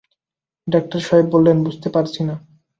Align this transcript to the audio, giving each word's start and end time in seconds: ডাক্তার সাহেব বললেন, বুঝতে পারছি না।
ডাক্তার 0.67 1.01
সাহেব 1.01 1.27
বললেন, 1.31 1.57
বুঝতে 1.63 1.87
পারছি 1.89 2.21
না। 2.23 2.35